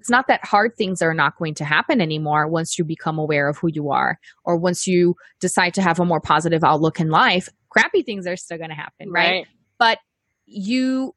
[0.00, 3.50] it's not that hard things are not going to happen anymore once you become aware
[3.50, 7.10] of who you are or once you decide to have a more positive outlook in
[7.10, 7.50] life.
[7.68, 9.30] Crappy things are still going to happen right?
[9.30, 9.46] right.
[9.78, 9.98] But
[10.46, 11.14] you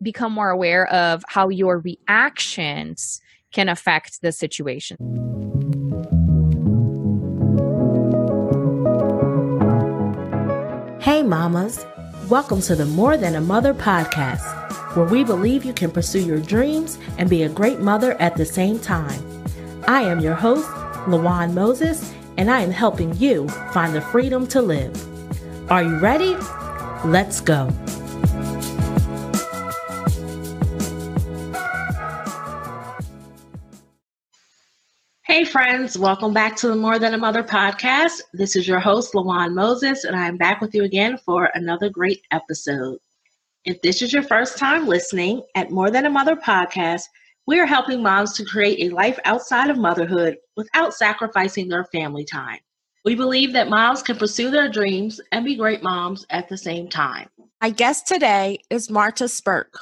[0.00, 3.20] become more aware of how your reactions
[3.52, 4.96] can affect the situation.
[11.02, 11.84] Hey mamas.
[12.30, 14.61] Welcome to the more than a mother podcast
[14.94, 18.44] where we believe you can pursue your dreams and be a great mother at the
[18.44, 19.22] same time.
[19.88, 20.68] I am your host,
[21.06, 24.92] Lawan Moses, and I am helping you find the freedom to live.
[25.70, 26.36] Are you ready?
[27.04, 27.70] Let's go.
[35.24, 38.20] Hey, friends, welcome back to the More Than a Mother podcast.
[38.34, 41.88] This is your host, Lawan Moses, and I am back with you again for another
[41.88, 42.98] great episode.
[43.64, 47.02] If this is your first time listening at More Than a Mother podcast,
[47.46, 52.24] we are helping moms to create a life outside of motherhood without sacrificing their family
[52.24, 52.58] time.
[53.04, 56.88] We believe that moms can pursue their dreams and be great moms at the same
[56.88, 57.28] time.
[57.60, 59.78] My guest today is Marta Spurk.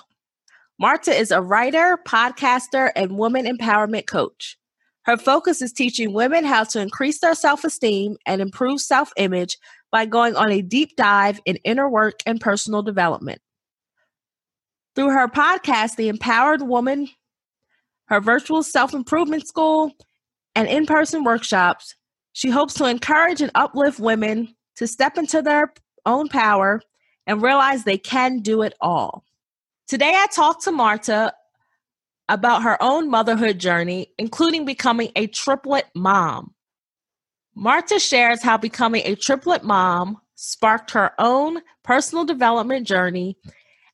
[0.78, 4.58] Marta is a writer, podcaster, and woman empowerment coach.
[5.06, 9.56] Her focus is teaching women how to increase their self esteem and improve self image
[9.90, 13.40] by going on a deep dive in inner work and personal development.
[14.94, 17.08] Through her podcast, The Empowered Woman,
[18.06, 19.92] her virtual self improvement school,
[20.54, 21.94] and in person workshops,
[22.32, 25.72] she hopes to encourage and uplift women to step into their
[26.06, 26.80] own power
[27.26, 29.24] and realize they can do it all.
[29.86, 31.32] Today, I talked to Marta
[32.28, 36.54] about her own motherhood journey, including becoming a triplet mom.
[37.54, 43.36] Marta shares how becoming a triplet mom sparked her own personal development journey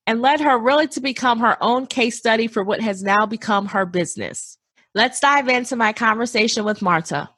[0.07, 3.67] and led her really to become her own case study for what has now become
[3.67, 4.59] her business.
[4.95, 7.29] Let's dive into my conversation with Marta.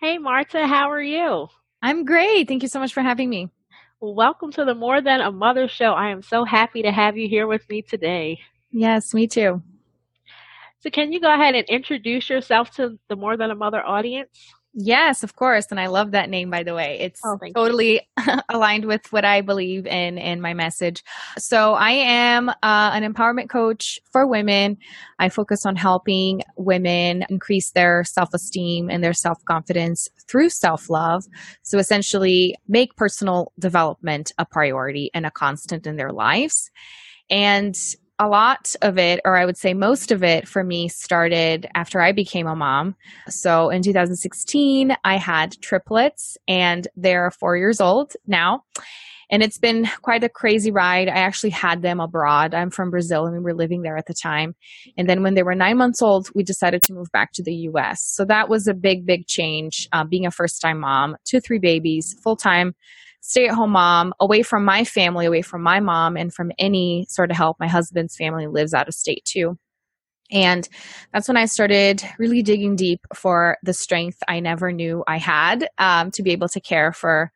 [0.00, 1.48] Hey, Marta, how are you?
[1.82, 2.48] I'm great.
[2.48, 3.50] Thank you so much for having me.
[4.00, 5.92] welcome to the More Than a Mother show.
[5.92, 8.38] I am so happy to have you here with me today.
[8.70, 9.62] Yes, me too.
[10.80, 14.30] So, can you go ahead and introduce yourself to the More Than a Mother audience?
[14.80, 15.66] Yes, of course.
[15.72, 16.98] And I love that name, by the way.
[17.00, 18.02] It's oh, totally
[18.48, 21.02] aligned with what I believe in and my message.
[21.36, 24.76] So I am uh, an empowerment coach for women.
[25.18, 30.88] I focus on helping women increase their self esteem and their self confidence through self
[30.88, 31.24] love.
[31.62, 36.70] So essentially, make personal development a priority and a constant in their lives.
[37.28, 37.76] And
[38.18, 42.00] a lot of it, or I would say most of it for me started after
[42.00, 42.96] I became a mom.
[43.28, 48.64] So in 2016, I had triplets and they're four years old now.
[49.30, 51.08] And it's been quite a crazy ride.
[51.08, 52.54] I actually had them abroad.
[52.54, 54.56] I'm from Brazil and we were living there at the time.
[54.96, 57.54] And then when they were nine months old, we decided to move back to the
[57.72, 58.02] US.
[58.02, 61.58] So that was a big, big change, uh, being a first time mom, two, three
[61.58, 62.74] babies, full time
[63.20, 67.06] stay at home mom, away from my family, away from my mom, and from any
[67.08, 67.56] sort of help.
[67.60, 69.58] My husband's family lives out of state too.
[70.30, 70.68] And
[71.12, 75.68] that's when I started really digging deep for the strength I never knew I had
[75.78, 77.32] um, to be able to care for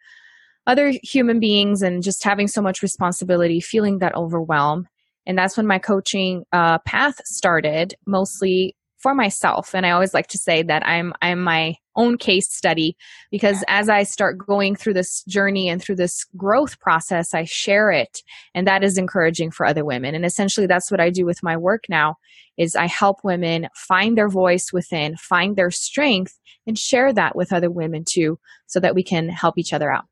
[0.66, 4.86] other human beings and just having so much responsibility, feeling that overwhelm.
[5.26, 9.74] And that's when my coaching uh, path started, mostly for myself.
[9.74, 12.96] And I always like to say that I'm I'm my own case study
[13.30, 17.90] because as I start going through this journey and through this growth process, I share
[17.90, 18.22] it
[18.54, 20.14] and that is encouraging for other women.
[20.14, 22.16] And essentially that's what I do with my work now
[22.56, 27.52] is I help women find their voice within, find their strength and share that with
[27.52, 30.04] other women too so that we can help each other out.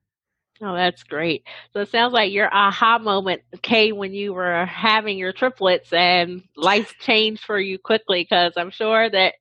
[0.62, 1.44] Oh, that's great.
[1.72, 6.43] So it sounds like your aha moment came when you were having your triplets and
[6.56, 9.34] life changed for you quickly because I'm sure that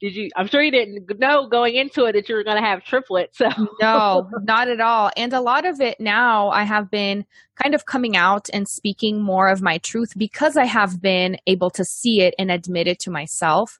[0.00, 2.62] did you i'm sure you didn't know going into it that you were going to
[2.62, 3.48] have triplets so.
[3.80, 5.10] No not at all.
[5.16, 7.24] And a lot of it now i have been
[7.60, 11.70] kind of coming out and speaking more of my truth because i have been able
[11.70, 13.78] to see it and admit it to myself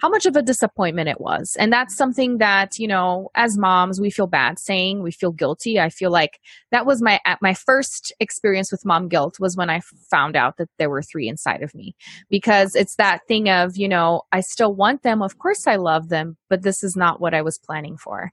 [0.00, 1.56] how much of a disappointment it was.
[1.58, 5.80] And that's something that, you know, as moms, we feel bad saying, we feel guilty.
[5.80, 6.40] I feel like
[6.70, 9.80] that was my my first experience with mom guilt was when I
[10.10, 11.94] found out that there were three inside of me.
[12.30, 16.08] Because it's that thing of, you know, I still want them, of course I love
[16.08, 18.32] them, but this is not what I was planning for.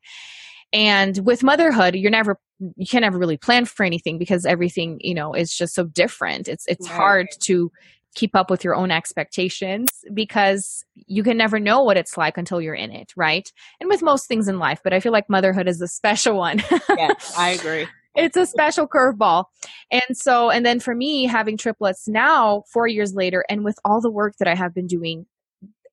[0.73, 2.39] And with motherhood, you're never
[2.75, 6.47] you can never really plan for anything because everything, you know, is just so different.
[6.47, 6.95] It's it's right.
[6.95, 7.71] hard to
[8.15, 12.61] keep up with your own expectations because you can never know what it's like until
[12.61, 13.51] you're in it, right?
[13.79, 16.63] And with most things in life, but I feel like motherhood is a special one.
[16.97, 17.87] yeah, I agree.
[18.15, 19.45] It's a special curveball.
[19.91, 23.99] And so, and then for me, having triplets now, four years later, and with all
[23.99, 25.25] the work that I have been doing,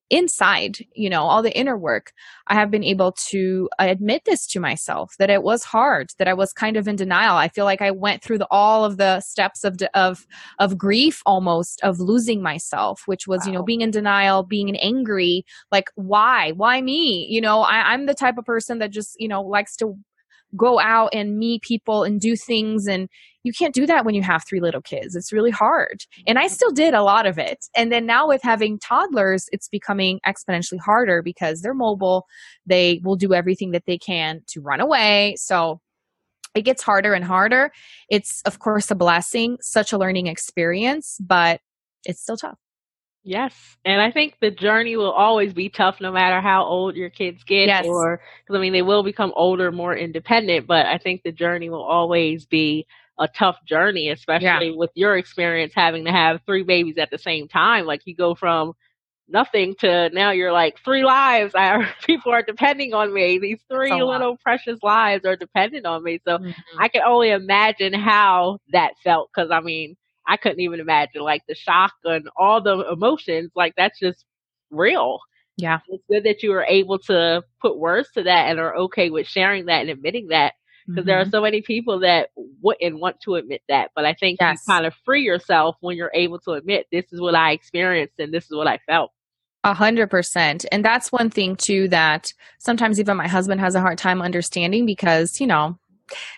[0.09, 2.11] inside, you know, all the inner work,
[2.47, 6.27] I have been able to uh, admit this to myself that it was hard, that
[6.27, 7.35] I was kind of in denial.
[7.35, 10.25] I feel like I went through the, all of the steps of of
[10.59, 13.45] of grief almost of losing myself, which was, wow.
[13.47, 16.51] you know, being in denial, being angry, like why?
[16.51, 17.27] Why me?
[17.29, 19.97] You know, I, I'm the type of person that just, you know, likes to
[20.55, 23.09] go out and meet people and do things and
[23.43, 25.15] you can't do that when you have three little kids.
[25.15, 26.03] It's really hard.
[26.25, 27.65] And i still did a lot of it.
[27.75, 32.25] And then now with having toddlers it's becoming exponentially harder because they're mobile.
[32.65, 35.35] They will do everything that they can to run away.
[35.37, 35.81] So
[36.55, 37.71] it gets harder and harder.
[38.09, 41.59] It's of course a blessing such a learning experience but
[42.05, 42.57] it's still tough.
[43.25, 43.77] Yes.
[43.85, 47.45] And I think the journey will always be tough no matter how old your kids
[47.45, 47.85] get yes.
[47.85, 51.69] or cuz I mean they will become older, more independent, but I think the journey
[51.69, 52.85] will always be
[53.19, 54.75] a tough journey, especially yeah.
[54.75, 57.85] with your experience having to have three babies at the same time.
[57.85, 58.73] Like you go from
[59.27, 61.53] nothing to now you're like three lives.
[61.57, 63.39] I, people are depending on me.
[63.39, 66.19] These three little precious lives are dependent on me.
[66.27, 66.79] So mm-hmm.
[66.79, 69.95] I can only imagine how that felt because I mean
[70.27, 73.51] I couldn't even imagine like the shock and all the emotions.
[73.55, 74.25] Like that's just
[74.71, 75.19] real.
[75.57, 75.79] Yeah.
[75.87, 79.27] It's good that you were able to put words to that and are okay with
[79.27, 80.53] sharing that and admitting that.
[80.85, 81.07] Because mm-hmm.
[81.07, 81.31] there are mm-hmm.
[81.31, 82.29] so many people that
[82.61, 83.91] wouldn't want to admit that.
[83.95, 84.63] But I think yes.
[84.65, 88.19] you kind of free yourself when you're able to admit this is what I experienced
[88.19, 89.11] and this is what I felt.
[89.65, 90.65] A hundred percent.
[90.73, 94.85] And that's one thing too that sometimes even my husband has a hard time understanding
[94.85, 95.79] because, you know,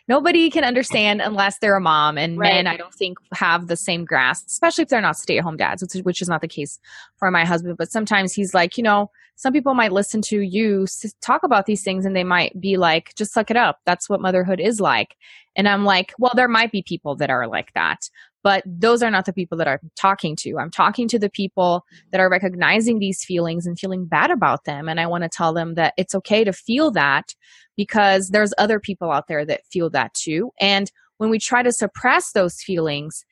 [0.07, 2.53] nobody can understand unless they're a mom and right.
[2.53, 6.15] men i don't think have the same grasp especially if they're not stay-at-home dads which
[6.15, 6.79] which is not the case
[7.17, 7.77] for my husband.
[7.77, 10.85] But sometimes he's like you know some people might listen to you
[11.21, 13.79] talk about these things and they might be like just suck it up.
[13.85, 15.17] That's what motherhood is like
[15.55, 18.09] and i'm like well there might be people that are like that
[18.45, 20.59] but those are not the people that I'm talking to.
[20.59, 24.87] I'm talking to the people that are recognizing these feelings and feeling bad about them.
[24.87, 27.33] And I want to tell them that it's okay to feel that
[27.75, 30.51] because there's other people out there that feel that too.
[30.61, 33.25] And when we try to suppress those feelings,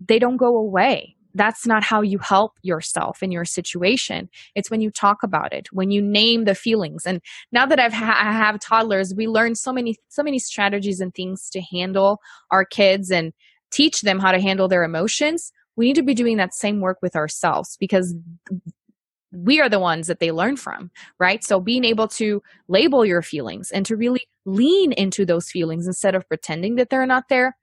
[0.00, 1.14] they don't go away.
[1.34, 4.28] That's not how you help yourself in your situation.
[4.54, 7.06] It's when you talk about it, when you name the feelings.
[7.06, 7.20] And
[7.52, 11.14] now that I've ha- I have toddlers, we learn so many so many strategies and
[11.14, 13.32] things to handle our kids and
[13.70, 16.98] teach them how to handle their emotions, we need to be doing that same work
[17.02, 18.14] with ourselves because
[19.32, 21.44] we are the ones that they learn from, right?
[21.44, 26.14] So being able to label your feelings and to really lean into those feelings instead
[26.14, 27.56] of pretending that they're not there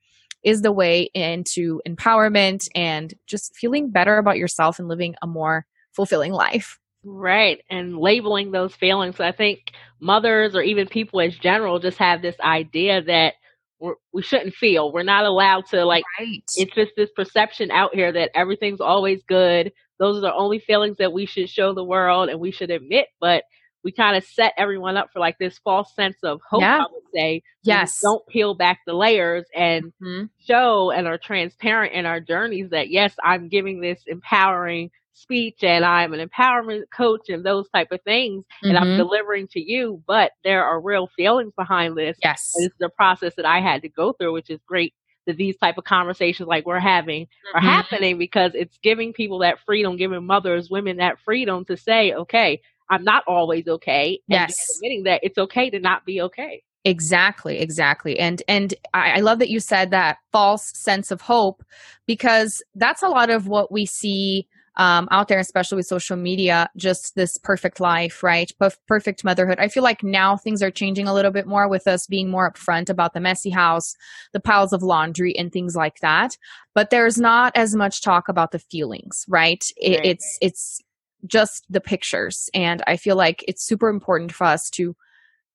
[0.48, 5.66] is the way into empowerment and just feeling better about yourself and living a more
[5.92, 6.80] fulfilling life.
[7.04, 7.62] Right.
[7.70, 9.20] And labeling those feelings.
[9.20, 9.60] I think
[10.00, 13.34] mothers or even people as general just have this idea that
[13.82, 14.94] we're, we should not feel.
[14.94, 16.06] We're not allowed to like.
[16.18, 16.42] Right.
[16.56, 19.74] It's just this perception out here that everything's always good.
[20.00, 23.08] Those are the only feelings that we should show the world and we should admit.
[23.20, 23.44] But
[23.84, 26.62] we kind of set everyone up for like this false sense of hope.
[26.62, 26.78] Yeah.
[26.78, 28.00] I would say, yes.
[28.02, 30.26] Don't peel back the layers and mm-hmm.
[30.40, 35.84] show and are transparent in our journeys that yes, I'm giving this empowering speech and
[35.84, 38.70] I'm an empowerment coach and those type of things mm-hmm.
[38.70, 38.98] and I'm mm-hmm.
[38.98, 42.18] delivering to you, but there are real feelings behind this.
[42.24, 42.52] Yes.
[42.56, 44.94] And this is a process that I had to go through, which is great
[45.26, 47.58] that these type of conversations like we're having mm-hmm.
[47.58, 52.14] are happening because it's giving people that freedom, giving mothers, women that freedom to say,
[52.14, 54.20] okay, I'm not always okay.
[54.30, 54.56] And yes.
[54.78, 56.64] admitting that it's okay to not be okay.
[56.86, 58.18] Exactly, exactly.
[58.18, 61.62] And and I, I, love that you said that false sense of hope
[62.06, 66.70] because that's a lot of what we see um, out there, especially with social media,
[66.78, 68.52] just this perfect life, right?
[68.88, 69.60] perfect motherhood.
[69.60, 72.52] I feel like now things are changing a little bit more with us being more
[72.52, 73.96] upfront about the messy house,
[74.34, 76.38] the piles of laundry, and things like that.
[76.76, 79.66] But there's not as much talk about the feelings, right?
[79.78, 80.06] It, right.
[80.06, 80.82] It's it's
[81.28, 84.96] just the pictures, and I feel like it's super important for us to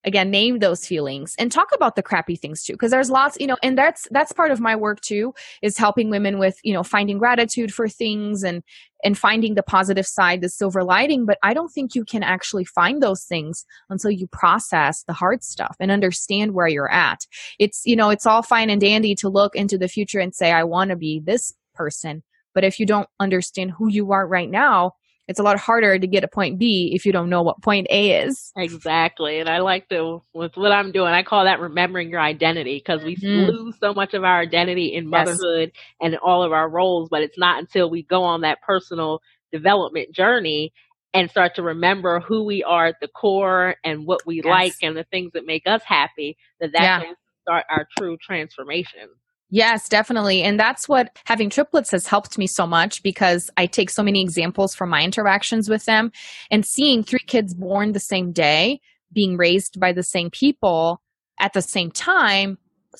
[0.04, 2.72] again name those feelings and talk about the crappy things too.
[2.72, 6.10] Because there's lots you know and that's that's part of my work too is helping
[6.10, 8.62] women with you know finding gratitude for things and
[9.04, 12.64] and finding the positive side the silver lighting but i don't think you can actually
[12.64, 17.26] find those things until you process the hard stuff and understand where you're at.
[17.58, 20.52] It's you know it's all fine and dandy to look into the future and say
[20.52, 22.22] i want to be this person.
[22.54, 24.92] But if you don't understand who you are right now
[25.32, 27.86] it's a lot harder to get a point B if you don't know what point
[27.88, 28.52] A is.
[28.54, 29.40] Exactly.
[29.40, 33.02] And I like to, with what I'm doing, I call that remembering your identity because
[33.02, 33.48] we mm.
[33.48, 35.84] lose so much of our identity in motherhood yes.
[36.02, 40.14] and all of our roles, but it's not until we go on that personal development
[40.14, 40.70] journey
[41.14, 44.44] and start to remember who we are at the core and what we yes.
[44.44, 46.98] like and the things that make us happy that that's yeah.
[46.98, 49.08] when we start our true transformation.
[49.54, 50.42] Yes, definitely.
[50.42, 54.22] And that's what having triplets has helped me so much because I take so many
[54.22, 56.10] examples from my interactions with them
[56.50, 58.80] and seeing three kids born the same day,
[59.12, 61.02] being raised by the same people
[61.38, 62.56] at the same time,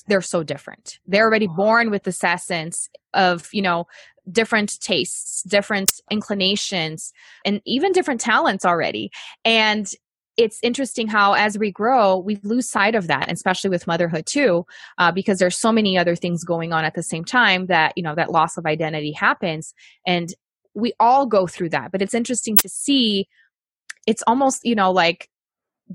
[0.07, 0.99] they're so different.
[1.07, 3.85] They're already born with this essence of, you know,
[4.31, 7.13] different tastes, different inclinations,
[7.45, 9.11] and even different talents already.
[9.43, 9.91] And
[10.37, 14.65] it's interesting how as we grow we lose sight of that especially with motherhood too
[14.97, 18.03] uh, because there's so many other things going on at the same time that you
[18.03, 19.73] know that loss of identity happens
[20.05, 20.33] and
[20.73, 23.27] we all go through that but it's interesting to see
[24.07, 25.29] it's almost you know like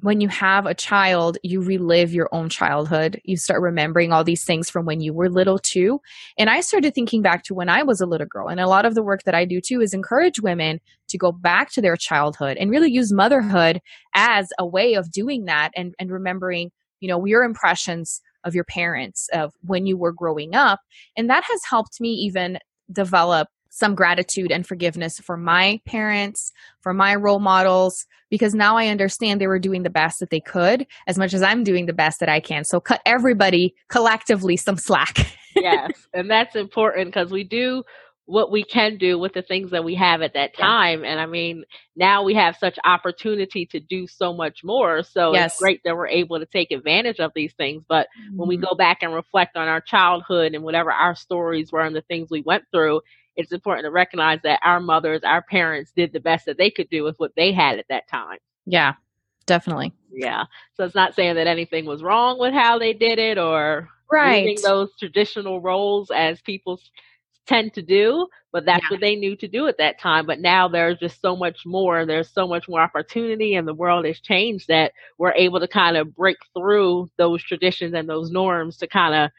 [0.02, 3.20] when you have a child, you relive your own childhood.
[3.24, 6.00] You start remembering all these things from when you were little too.
[6.38, 8.48] And I started thinking back to when I was a little girl.
[8.48, 11.32] And a lot of the work that I do too is encourage women to go
[11.32, 13.80] back to their childhood and really use motherhood
[14.14, 18.64] as a way of doing that and, and remembering, you know, your impressions of your
[18.64, 20.80] parents of when you were growing up.
[21.16, 22.58] And that has helped me even
[22.90, 28.88] develop some gratitude and forgiveness for my parents, for my role models, because now I
[28.88, 31.92] understand they were doing the best that they could as much as I'm doing the
[31.92, 32.64] best that I can.
[32.64, 35.36] So cut everybody collectively some slack.
[35.56, 35.92] yes.
[36.12, 37.84] And that's important because we do
[38.28, 41.02] what we can do with the things that we have at that time.
[41.02, 41.12] Yeah.
[41.12, 41.64] And I mean,
[41.96, 45.02] now we have such opportunity to do so much more.
[45.02, 45.52] So yes.
[45.52, 47.84] it's great that we're able to take advantage of these things.
[47.88, 48.36] But mm-hmm.
[48.36, 48.66] when we mm-hmm.
[48.66, 52.28] go back and reflect on our childhood and whatever our stories were and the things
[52.30, 53.00] we went through,
[53.34, 56.90] it's important to recognize that our mothers, our parents did the best that they could
[56.90, 58.36] do with what they had at that time.
[58.66, 58.92] Yeah,
[59.46, 59.94] definitely.
[60.12, 60.44] Yeah.
[60.74, 64.44] So it's not saying that anything was wrong with how they did it or right.
[64.44, 66.78] using those traditional roles as people
[67.48, 68.88] tend to do, but that's yeah.
[68.90, 70.26] what they knew to do at that time.
[70.26, 72.06] But now there's just so much more.
[72.06, 75.96] There's so much more opportunity, and the world has changed that we're able to kind
[75.96, 79.30] of break through those traditions and those norms to kind of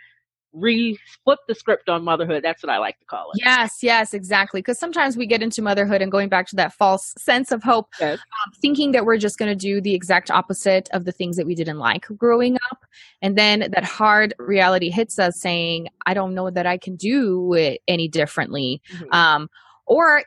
[0.54, 2.44] re flip the script on motherhood.
[2.44, 3.42] That's what I like to call it.
[3.44, 4.62] Yes, yes, exactly.
[4.62, 7.90] Because sometimes we get into motherhood and going back to that false sense of hope,
[8.00, 8.20] yes.
[8.20, 11.46] um, thinking that we're just going to do the exact opposite of the things that
[11.46, 12.86] we didn't like growing up.
[13.22, 17.54] And then that hard reality hits us saying, I don't know that I can do
[17.54, 18.82] it any differently.
[18.94, 19.14] Mm-hmm.
[19.14, 19.50] Um,
[19.86, 20.24] or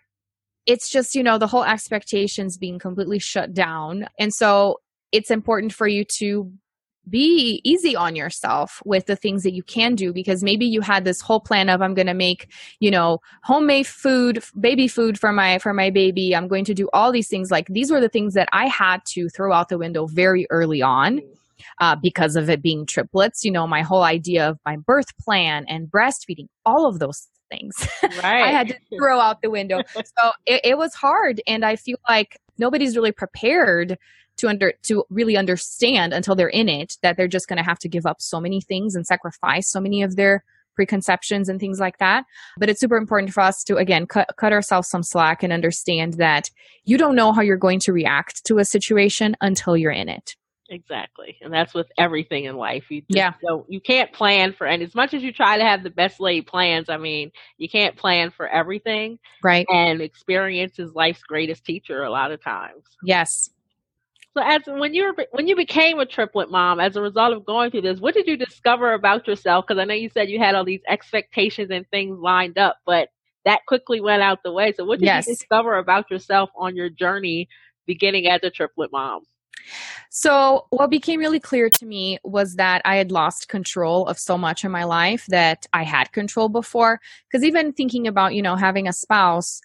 [0.67, 4.07] it's just, you know, the whole expectations being completely shut down.
[4.19, 6.53] And so it's important for you to
[7.09, 11.05] be easy on yourself with the things that you can do because maybe you had
[11.05, 15.33] this whole plan of i'm going to make you know homemade food baby food for
[15.33, 16.35] my for my baby.
[16.35, 17.51] I'm going to do all these things.
[17.51, 20.83] Like these were the things that i had to throw out the window very early
[20.83, 21.21] on
[21.81, 25.65] uh, because of it being triplets you know my whole idea of my birth plan
[25.69, 27.75] and breastfeeding all of those things.
[28.03, 28.25] Right.
[28.25, 29.83] i had to throw out the window.
[29.95, 33.99] So it, it was hard and i feel like nobody's really prepared
[34.39, 37.79] to under to really understand until they're in it that they're just going to have
[37.79, 41.79] to give up so many things and sacrifice so many of their preconceptions and things
[41.79, 42.25] like that
[42.59, 46.15] but it's super important for us to again cut, cut ourselves some slack and understand
[46.15, 46.51] that
[46.85, 50.35] you don't know how you're going to react to a situation until you're in it
[50.73, 51.37] Exactly.
[51.43, 52.91] And that's with everything in life.
[52.91, 53.35] You yeah.
[53.47, 56.19] don't you can't plan for and as much as you try to have the best
[56.19, 59.19] laid plans, I mean, you can't plan for everything.
[59.45, 59.67] Right.
[59.69, 62.85] And experience is life's greatest teacher a lot of times.
[63.05, 63.51] Yes.
[64.35, 67.45] So as when you were when you became a triplet mom, as a result of
[67.45, 69.67] going through this, what did you discover about yourself?
[69.67, 73.11] Because I know you said you had all these expectations and things lined up, but
[73.45, 74.73] that quickly went out the way.
[74.73, 75.27] So what did yes.
[75.27, 77.49] you discover about yourself on your journey
[77.87, 79.23] beginning as a triplet mom?
[80.11, 84.37] So, what became really clear to me was that I had lost control of so
[84.37, 87.01] much in my life that I had control before.
[87.29, 89.61] Because even thinking about, you know, having a spouse,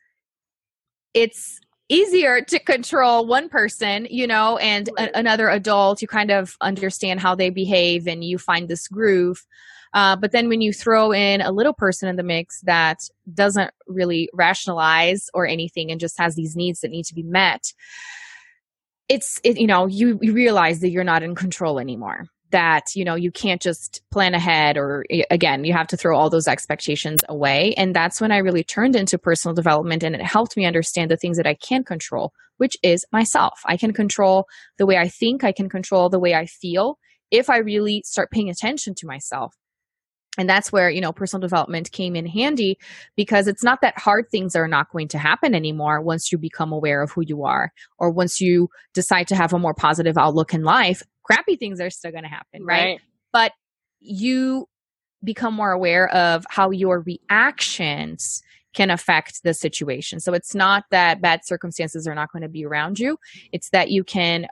[1.13, 6.01] it's easier to control one person, you know, and a- another adult.
[6.01, 9.45] You kind of understand how they behave and you find this groove.
[9.93, 12.99] Uh, but then when you throw in a little person in the mix that
[13.33, 17.73] doesn't really rationalize or anything and just has these needs that need to be met,
[19.07, 23.03] it's, it, you know, you, you realize that you're not in control anymore that you
[23.03, 27.23] know you can't just plan ahead or again you have to throw all those expectations
[27.29, 27.73] away.
[27.77, 31.17] And that's when i really turned into personal development and it helped me understand the
[31.17, 33.59] things that i can control which is myself.
[33.65, 35.43] I can control the way i think.
[35.43, 36.97] I can control the way i feel
[37.31, 39.53] if i really start paying attention to myself.
[40.37, 42.77] And that's where you know personal development came in handy
[43.15, 46.71] because it's not that hard things are not going to happen anymore once you become
[46.71, 50.53] aware of who you are or once you decide to have a more positive outlook
[50.53, 52.83] in life crappy things are still going to happen right?
[52.83, 53.01] right.
[53.33, 53.51] But
[53.99, 54.67] you
[55.23, 58.41] become more aware of how your reactions
[58.73, 60.19] can affect the situation.
[60.19, 63.17] So it's not that bad circumstances are not going to be around you.
[63.51, 64.47] It's that you can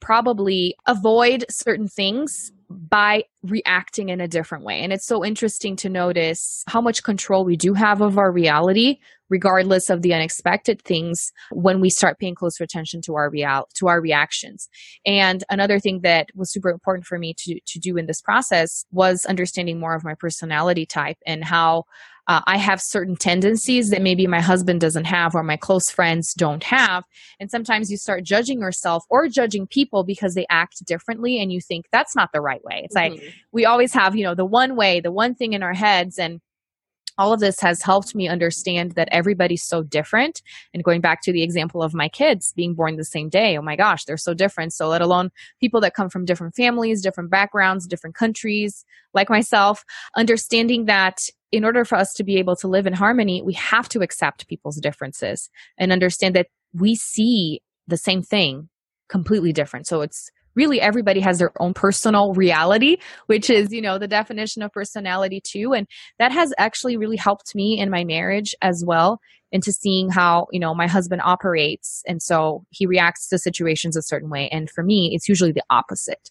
[0.00, 4.80] probably avoid certain things by reacting in a different way.
[4.80, 8.98] And it's so interesting to notice how much control we do have of our reality,
[9.30, 13.88] regardless of the unexpected things when we start paying closer attention to our real to
[13.88, 14.68] our reactions.
[15.06, 18.84] And another thing that was super important for me to to do in this process
[18.90, 21.84] was understanding more of my personality type and how
[22.28, 26.34] uh, I have certain tendencies that maybe my husband doesn't have or my close friends
[26.34, 27.04] don't have.
[27.40, 31.60] And sometimes you start judging yourself or judging people because they act differently and you
[31.62, 32.82] think that's not the right way.
[32.84, 33.14] It's mm-hmm.
[33.14, 36.18] like we always have, you know, the one way, the one thing in our heads.
[36.18, 36.40] And
[37.18, 40.40] all of this has helped me understand that everybody's so different.
[40.72, 43.62] And going back to the example of my kids being born the same day, oh
[43.62, 44.72] my gosh, they're so different.
[44.72, 49.84] So, let alone people that come from different families, different backgrounds, different countries, like myself,
[50.16, 53.88] understanding that in order for us to be able to live in harmony, we have
[53.88, 58.68] to accept people's differences and understand that we see the same thing
[59.08, 59.86] completely different.
[59.86, 64.60] So, it's really everybody has their own personal reality, which is, you know, the definition
[64.62, 65.72] of personality too.
[65.72, 65.86] And
[66.18, 69.20] that has actually really helped me in my marriage as well
[69.52, 72.02] into seeing how, you know, my husband operates.
[72.06, 74.48] And so he reacts to situations a certain way.
[74.50, 76.30] And for me, it's usually the opposite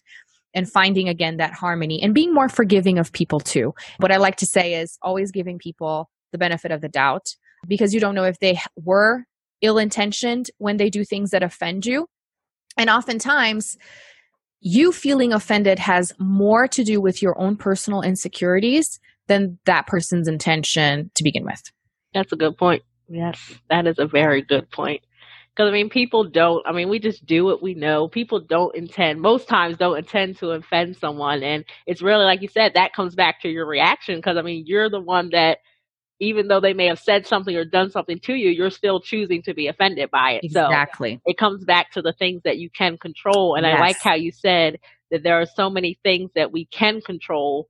[0.54, 3.74] and finding again that harmony and being more forgiving of people too.
[3.98, 7.34] What I like to say is always giving people the benefit of the doubt
[7.66, 9.24] because you don't know if they were
[9.62, 12.06] ill intentioned when they do things that offend you.
[12.76, 13.76] And oftentimes,
[14.60, 20.26] you feeling offended has more to do with your own personal insecurities than that person's
[20.28, 21.62] intention to begin with.
[22.14, 22.82] That's a good point.
[23.08, 23.38] Yes,
[23.70, 25.02] that is a very good point.
[25.54, 28.06] Because, I mean, people don't, I mean, we just do what we know.
[28.06, 31.42] People don't intend, most times, don't intend to offend someone.
[31.42, 34.16] And it's really, like you said, that comes back to your reaction.
[34.16, 35.58] Because, I mean, you're the one that
[36.20, 39.42] even though they may have said something or done something to you, you're still choosing
[39.42, 40.44] to be offended by it.
[40.44, 41.16] Exactly.
[41.16, 43.54] So it comes back to the things that you can control.
[43.54, 43.76] And yes.
[43.76, 44.78] I like how you said
[45.10, 47.68] that there are so many things that we can control.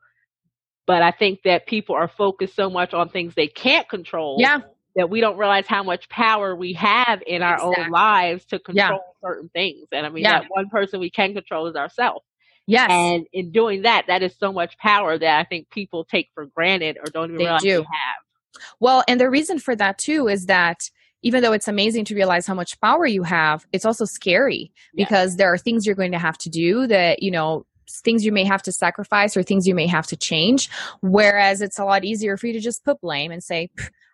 [0.86, 4.38] But I think that people are focused so much on things they can't control.
[4.40, 4.60] Yeah.
[4.96, 7.84] That we don't realize how much power we have in our exactly.
[7.84, 9.28] own lives to control yeah.
[9.28, 9.86] certain things.
[9.92, 10.40] And I mean, yeah.
[10.40, 12.24] that one person we can control is ourselves.
[12.66, 12.90] Yes.
[12.90, 16.46] And in doing that, that is so much power that I think people take for
[16.46, 17.68] granted or don't even they realize do.
[17.68, 18.22] they have.
[18.80, 20.90] Well, and the reason for that too is that
[21.22, 25.36] even though it's amazing to realize how much power you have, it's also scary because
[25.36, 27.66] there are things you're going to have to do that, you know,
[28.04, 30.68] things you may have to sacrifice or things you may have to change.
[31.00, 33.70] Whereas it's a lot easier for you to just put blame and say,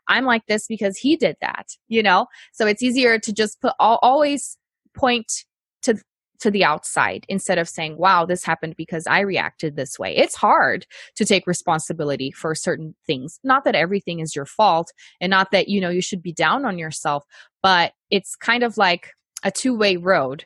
[0.09, 2.27] I'm like this because he did that, you know?
[2.53, 4.57] So it's easier to just put always
[4.94, 5.31] point
[5.83, 5.97] to
[6.40, 10.16] to the outside instead of saying, wow, this happened because I reacted this way.
[10.16, 13.38] It's hard to take responsibility for certain things.
[13.44, 16.64] Not that everything is your fault and not that, you know, you should be down
[16.64, 17.25] on yourself,
[17.62, 20.44] but it's kind of like a two way road.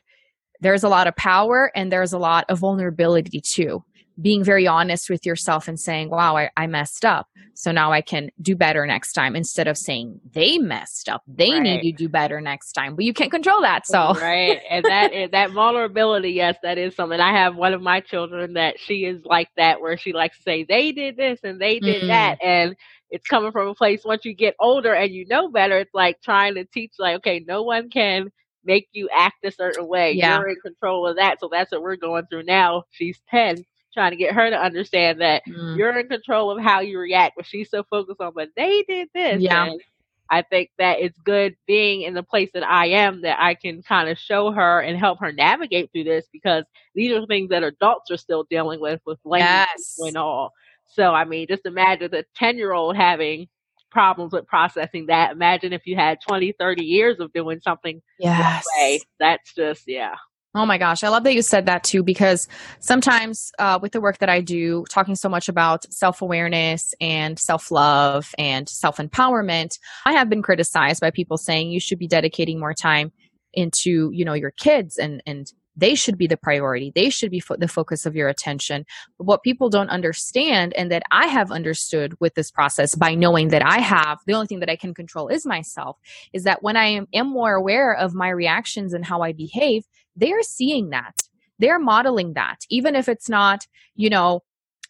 [0.61, 3.83] There's a lot of power and there's a lot of vulnerability too
[4.21, 7.27] being very honest with yourself and saying, wow, I, I, messed up.
[7.53, 11.23] So now I can do better next time instead of saying they messed up.
[11.27, 11.61] They right.
[11.61, 12.95] need to do better next time.
[12.95, 13.85] But you can't control that.
[13.85, 14.61] So Right.
[14.69, 17.19] And that is that vulnerability, yes, that is something.
[17.19, 20.43] I have one of my children that she is like that where she likes to
[20.43, 22.75] say, They did this and they did mm that and
[23.11, 26.21] it's coming from a place once you get older and you know better, it's like
[26.21, 28.31] trying to teach like, okay, no one can
[28.63, 30.13] make you act a certain way.
[30.13, 30.39] Yeah.
[30.39, 31.39] You're in control of that.
[31.39, 32.83] So that's what we're going through now.
[32.91, 35.77] She's ten trying to get her to understand that mm.
[35.77, 37.35] you're in control of how you react.
[37.35, 39.41] But she's so focused on, but they did this.
[39.41, 39.65] Yeah.
[39.65, 39.81] And
[40.29, 43.81] I think that it's good being in the place that I am that I can
[43.81, 47.63] kind of show her and help her navigate through this because these are things that
[47.63, 49.97] adults are still dealing with with language yes.
[49.99, 50.53] and all.
[50.85, 53.47] So I mean, just imagine the 10 year old having
[53.89, 55.31] problems with processing that.
[55.31, 58.65] Imagine if you had 20, 30 years of doing something yes.
[58.77, 58.99] way.
[59.19, 60.15] That's just, yeah.
[60.55, 62.47] Oh my gosh, I love that you said that too, because
[62.79, 67.37] sometimes uh, with the work that I do, talking so much about self awareness and
[67.37, 72.07] self love and self empowerment, I have been criticized by people saying you should be
[72.07, 73.11] dedicating more time
[73.53, 77.39] into you know your kids and and they should be the priority they should be
[77.39, 78.85] fo- the focus of your attention
[79.17, 83.49] but what people don't understand and that i have understood with this process by knowing
[83.49, 85.97] that i have the only thing that i can control is myself
[86.33, 89.83] is that when i am, am more aware of my reactions and how i behave
[90.19, 91.21] they're seeing that.
[91.59, 93.65] They're modeling that, even if it's not,
[93.95, 94.41] you know,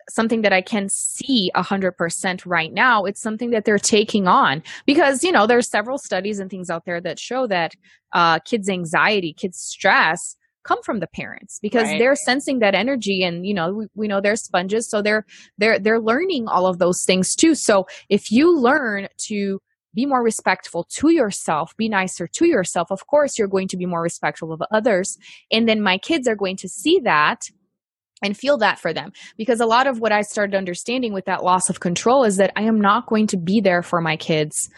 [0.09, 3.05] something that I can see a hundred percent right now.
[3.05, 6.85] It's something that they're taking on because, you know, there's several studies and things out
[6.85, 7.75] there that show that
[8.13, 11.99] uh, kids' anxiety, kids' stress come from the parents because right.
[11.99, 15.25] they're sensing that energy and you know we, we know they're sponges so they're
[15.57, 19.59] they're they're learning all of those things too so if you learn to
[19.93, 22.91] be more respectful to yourself, be nicer to yourself.
[22.91, 25.17] Of course, you're going to be more respectful of others.
[25.51, 27.49] And then my kids are going to see that
[28.21, 31.41] and feel that for them because a lot of what i started understanding with that
[31.41, 34.69] loss of control is that i am not going to be there for my kids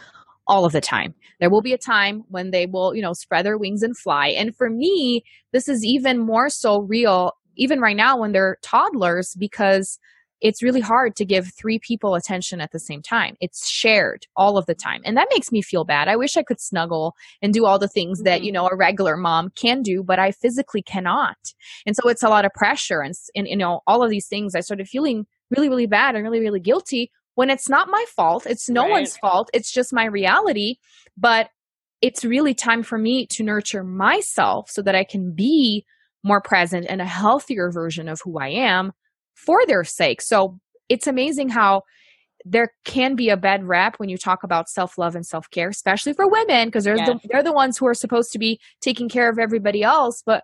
[0.51, 3.45] all of the time there will be a time when they will you know spread
[3.45, 7.95] their wings and fly and for me this is even more so real even right
[7.95, 9.97] now when they're toddlers because
[10.41, 13.35] it's really hard to give three people attention at the same time.
[13.39, 15.01] It's shared all of the time.
[15.05, 16.07] And that makes me feel bad.
[16.07, 18.45] I wish I could snuggle and do all the things that, mm-hmm.
[18.45, 21.37] you know, a regular mom can do, but I physically cannot.
[21.85, 24.55] And so it's a lot of pressure and, and you know, all of these things.
[24.55, 28.45] I started feeling really, really bad and really, really guilty when it's not my fault.
[28.45, 28.91] It's no right.
[28.91, 29.49] one's fault.
[29.53, 30.75] It's just my reality.
[31.17, 31.49] But
[32.01, 35.85] it's really time for me to nurture myself so that I can be
[36.23, 38.91] more present and a healthier version of who I am
[39.35, 40.21] for their sake.
[40.21, 41.83] So it's amazing how
[42.43, 46.27] there can be a bad rap when you talk about self-love and self-care, especially for
[46.27, 47.07] women, because they're, yes.
[47.07, 50.23] the, they're the ones who are supposed to be taking care of everybody else.
[50.25, 50.43] But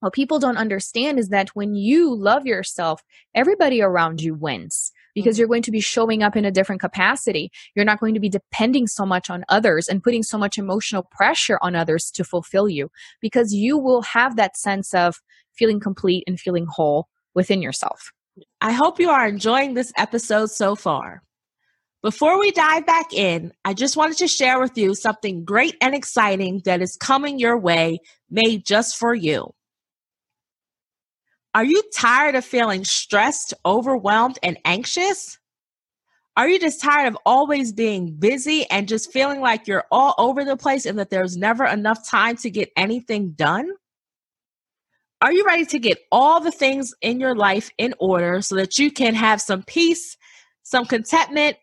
[0.00, 3.02] what people don't understand is that when you love yourself,
[3.34, 7.50] everybody around you wins because you're going to be showing up in a different capacity.
[7.74, 11.08] You're not going to be depending so much on others and putting so much emotional
[11.10, 12.90] pressure on others to fulfill you
[13.22, 15.22] because you will have that sense of
[15.54, 18.12] feeling complete and feeling whole within yourself.
[18.60, 21.22] I hope you are enjoying this episode so far.
[22.02, 25.94] Before we dive back in, I just wanted to share with you something great and
[25.94, 28.00] exciting that is coming your way,
[28.30, 29.54] made just for you.
[31.56, 35.38] Are you tired of feeling stressed, overwhelmed, and anxious?
[36.36, 40.44] Are you just tired of always being busy and just feeling like you're all over
[40.44, 43.70] the place and that there's never enough time to get anything done?
[45.22, 48.78] Are you ready to get all the things in your life in order so that
[48.78, 50.18] you can have some peace,
[50.62, 51.56] some contentment,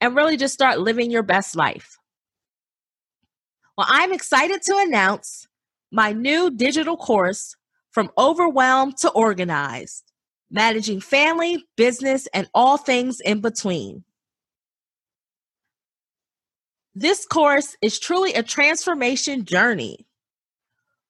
[0.00, 1.98] and really just start living your best life?
[3.78, 5.46] Well, I'm excited to announce
[5.92, 7.54] my new digital course
[7.96, 10.12] from overwhelmed to organized,
[10.50, 14.04] managing family, business, and all things in between.
[16.94, 20.06] This course is truly a transformation journey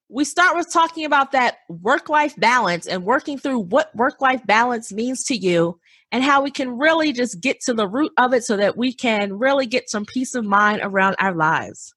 [0.09, 4.47] we start with talking about that work life balance and working through what work life
[4.47, 5.81] balance means to you
[6.13, 8.93] and how we can really just get to the root of it so that we
[8.93, 11.93] can really get some peace of mind around our lives.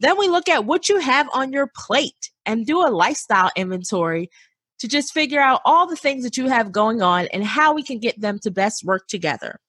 [0.00, 4.30] Then we look at what you have on your plate and do a lifestyle inventory
[4.80, 7.82] to just figure out all the things that you have going on and how we
[7.82, 9.60] can get them to best work together.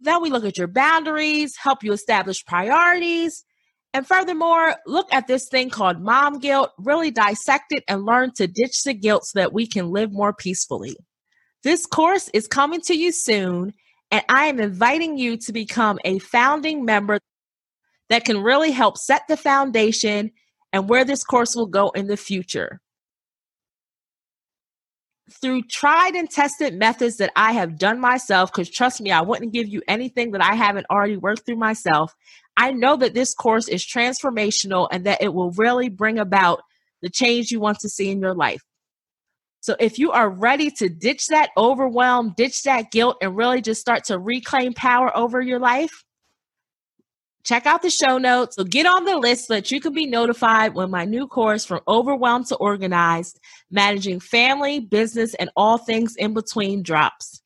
[0.00, 3.44] Then we look at your boundaries, help you establish priorities,
[3.92, 8.46] and furthermore, look at this thing called mom guilt, really dissect it and learn to
[8.46, 10.96] ditch the guilt so that we can live more peacefully.
[11.64, 13.72] This course is coming to you soon,
[14.10, 17.18] and I am inviting you to become a founding member
[18.08, 20.30] that can really help set the foundation
[20.72, 22.80] and where this course will go in the future.
[25.40, 29.52] Through tried and tested methods that I have done myself, because trust me, I wouldn't
[29.52, 32.14] give you anything that I haven't already worked through myself.
[32.56, 36.62] I know that this course is transformational and that it will really bring about
[37.02, 38.62] the change you want to see in your life.
[39.60, 43.80] So if you are ready to ditch that overwhelm, ditch that guilt, and really just
[43.80, 46.04] start to reclaim power over your life,
[47.48, 48.56] check out the show notes.
[48.56, 51.64] So get on the list so that you can be notified when my new course
[51.64, 57.42] from overwhelmed to organized, managing family, business, and all things in between drops.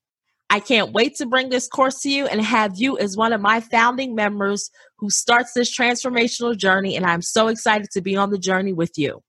[0.51, 3.41] I can't wait to bring this course to you and have you as one of
[3.41, 6.97] my founding members who starts this transformational journey.
[6.97, 9.23] And I'm so excited to be on the journey with you.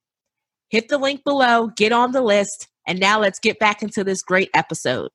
[0.70, 4.22] Hit the link below, get on the list, and now let's get back into this
[4.22, 5.10] great episode.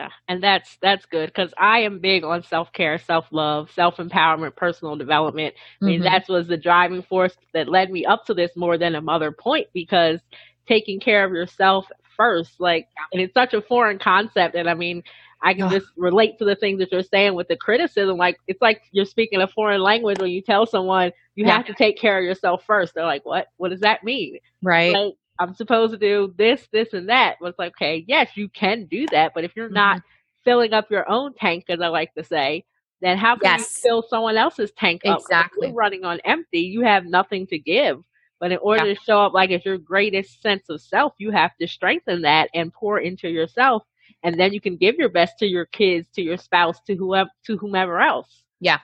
[0.00, 3.98] Yeah, and that's that's good because I am big on self care, self love, self
[3.98, 5.54] empowerment, personal development.
[5.82, 6.04] I mean, mm-hmm.
[6.04, 9.30] that was the driving force that led me up to this more than a mother
[9.30, 10.20] point because
[10.66, 11.86] taking care of yourself
[12.16, 12.60] first.
[12.60, 14.54] Like, and it's such a foreign concept.
[14.54, 15.02] And I mean,
[15.42, 18.16] I can just relate to the things that you're saying with the criticism.
[18.16, 21.58] Like, it's like you're speaking a foreign language when you tell someone you yeah.
[21.58, 22.94] have to take care of yourself first.
[22.94, 23.48] They're like, what?
[23.58, 24.38] What does that mean?
[24.62, 24.94] Right.
[24.94, 27.36] Like, I'm supposed to do this, this, and that.
[27.40, 29.32] It's like, okay, yes, you can do that.
[29.34, 29.74] But if you're mm-hmm.
[29.74, 30.02] not
[30.44, 32.64] filling up your own tank, as I like to say,
[33.00, 33.80] then how can yes.
[33.82, 35.20] you fill someone else's tank up?
[35.20, 35.72] Exactly.
[35.72, 36.60] running on empty.
[36.60, 38.02] You have nothing to give.
[38.38, 38.94] But in order yeah.
[38.94, 42.50] to show up like as your greatest sense of self, you have to strengthen that
[42.54, 43.82] and pour into yourself.
[44.22, 47.30] And then you can give your best to your kids, to your spouse, to whoever,
[47.46, 48.42] to whomever else.
[48.60, 48.78] Yeah.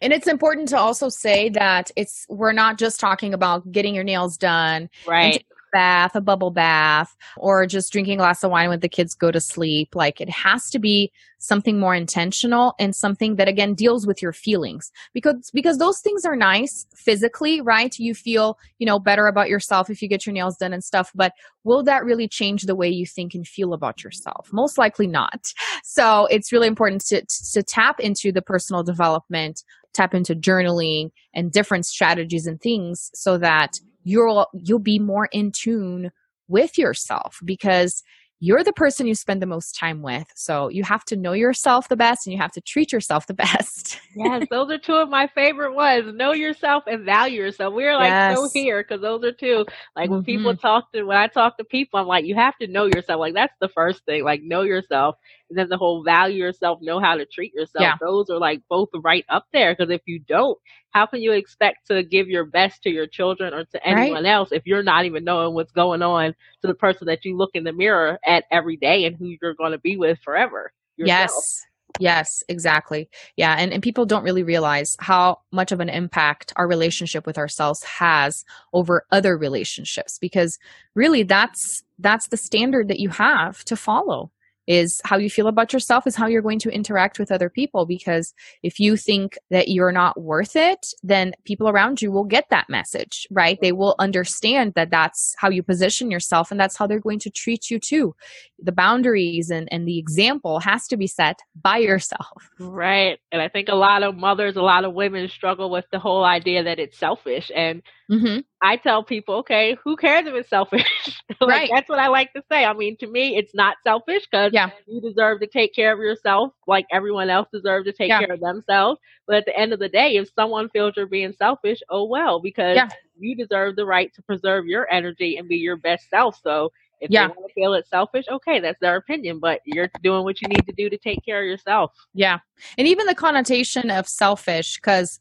[0.00, 4.04] And it's important to also say that it's we're not just talking about getting your
[4.04, 5.44] nails done, right?
[5.72, 9.30] Bath, a bubble bath, or just drinking a glass of wine when the kids go
[9.30, 9.94] to sleep.
[9.94, 14.32] Like it has to be something more intentional and something that again deals with your
[14.32, 14.90] feelings.
[15.14, 17.96] Because because those things are nice physically right?
[17.98, 21.12] You feel you know better about yourself if you get your nails done and stuff
[21.14, 21.32] but
[21.64, 24.48] will that really change the way you think and feel about yourself?
[24.52, 25.52] Most likely not.
[25.84, 29.62] So it's really important to to tap into the personal development
[29.94, 35.52] tap into journaling and different strategies and things so that you'll you'll be more in
[35.52, 36.10] tune
[36.48, 38.02] with yourself because
[38.40, 40.26] you're the person you spend the most time with.
[40.36, 43.34] So you have to know yourself the best and you have to treat yourself the
[43.46, 44.00] best.
[44.14, 46.14] yes, those are two of my favorite ones.
[46.14, 47.74] Know yourself and value yourself.
[47.74, 48.38] We're like yes.
[48.38, 49.66] so here because those are two.
[49.96, 50.24] Like when mm-hmm.
[50.26, 53.18] people talk to, when I talk to people, I'm like, you have to know yourself.
[53.18, 54.24] Like that's the first thing.
[54.24, 55.16] Like know yourself.
[55.50, 57.82] Then the whole value yourself, know how to treat yourself.
[57.82, 57.96] Yeah.
[58.00, 59.74] Those are like both right up there.
[59.74, 60.58] Because if you don't,
[60.90, 64.30] how can you expect to give your best to your children or to anyone right.
[64.30, 67.50] else if you're not even knowing what's going on to the person that you look
[67.54, 70.72] in the mirror at every day and who you're going to be with forever?
[70.96, 71.30] Yourself.
[71.30, 71.64] Yes.
[71.98, 73.08] Yes, exactly.
[73.36, 73.56] Yeah.
[73.58, 77.82] And, and people don't really realize how much of an impact our relationship with ourselves
[77.82, 80.58] has over other relationships because
[80.94, 84.30] really that's that's the standard that you have to follow
[84.68, 87.86] is how you feel about yourself is how you're going to interact with other people.
[87.86, 92.44] Because if you think that you're not worth it then people around you will get
[92.50, 93.58] that message right?
[93.60, 97.30] They will understand that that's how you position yourself and that's how they're going to
[97.30, 98.14] treat you too.
[98.58, 102.50] The boundaries and, and the example has to be set by yourself.
[102.58, 103.18] Right.
[103.32, 106.24] And i think a lot of mothers a lot of women struggle with the whole
[106.24, 107.50] idea that it's selfish.
[107.54, 108.40] And mm-hmm.
[108.62, 110.84] I tell people okay who cares if it's selfish
[111.40, 111.70] like, right.
[111.72, 114.70] that's what i like to say i mean to me it's not selfish because yeah.
[114.86, 118.20] you deserve to take care of yourself like everyone else deserves to take yeah.
[118.20, 121.32] care of themselves but at the end of the day if someone feels you're being
[121.32, 122.88] selfish oh well because yeah.
[123.18, 127.10] you deserve the right to preserve your energy and be your best self so if
[127.10, 127.28] yeah.
[127.28, 130.48] they want to feel it selfish, okay, that's their opinion, but you're doing what you
[130.48, 131.92] need to do to take care of yourself.
[132.14, 132.38] Yeah.
[132.76, 135.20] And even the connotation of selfish, because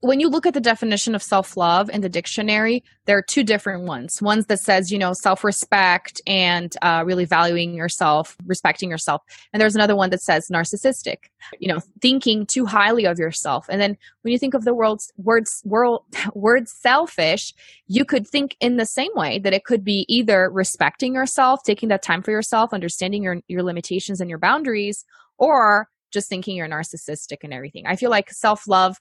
[0.00, 3.82] when you look at the definition of self-love in the dictionary there are two different
[3.82, 4.22] ones.
[4.22, 9.22] Ones that says you know self-respect and uh, really valuing yourself respecting yourself.
[9.52, 13.66] And there's another one that says narcissistic you know thinking too highly of yourself.
[13.68, 17.54] And then when you think of the world's words world word selfish
[17.86, 21.88] you could think in the same way that it could be either respecting yourself taking
[21.90, 25.04] that time for yourself understanding your your limitations and your boundaries
[25.38, 27.86] or just thinking you're narcissistic and everything.
[27.86, 28.98] I feel like self-love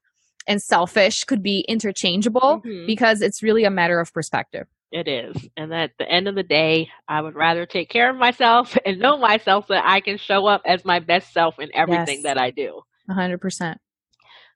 [0.48, 2.86] and selfish could be interchangeable mm-hmm.
[2.86, 4.68] because it's really a matter of perspective.
[4.92, 5.48] It is.
[5.56, 9.00] And at the end of the day, I would rather take care of myself and
[9.00, 12.24] know myself so that I can show up as my best self in everything yes.
[12.24, 12.82] that I do.
[13.10, 13.78] 100%.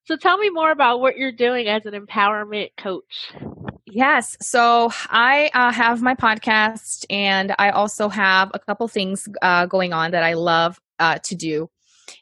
[0.05, 3.31] So tell me more about what you're doing as an empowerment coach.
[3.87, 4.37] Yes.
[4.41, 9.93] So I uh, have my podcast and I also have a couple things uh, going
[9.93, 11.69] on that I love uh, to do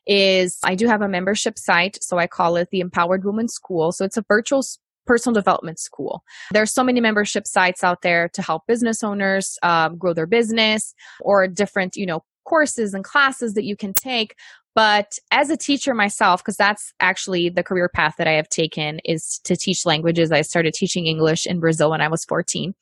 [0.07, 1.97] is I do have a membership site.
[2.01, 3.91] So I call it the Empowered Woman School.
[3.91, 4.63] So it's a virtual
[5.05, 6.23] personal development school.
[6.51, 10.93] There's so many membership sites out there to help business owners um, grow their business
[11.21, 14.35] or different, you know, courses and classes that you can take.
[14.75, 18.99] But as a teacher myself, because that's actually the career path that I have taken
[19.05, 20.31] is to teach languages.
[20.31, 22.73] I started teaching English in Brazil when I was 14.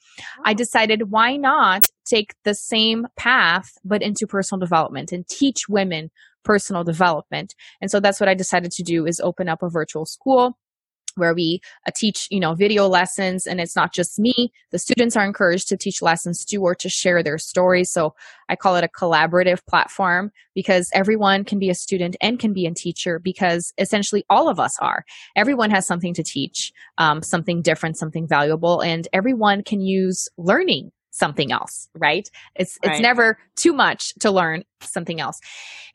[0.46, 6.12] I decided why not take the same path, but into personal development and teach women
[6.44, 7.56] personal development.
[7.82, 10.58] And so that's what I decided to do is open up a virtual school
[11.16, 13.46] where we uh, teach you know video lessons.
[13.46, 14.52] And it's not just me.
[14.72, 17.92] The students are encouraged to teach lessons too or to share their stories.
[17.92, 18.16] So
[18.50, 22.66] i call it a collaborative platform because everyone can be a student and can be
[22.66, 25.06] a teacher because essentially all of us are.
[25.36, 30.92] Everyone has something to teach um, something different something valuable and everyone can use learning
[31.12, 32.94] something else right it's right.
[32.94, 35.40] it's never too much to learn something else